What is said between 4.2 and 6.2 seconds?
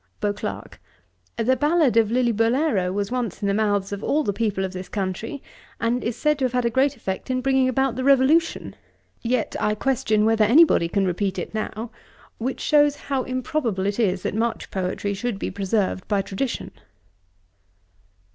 the people of this country, and is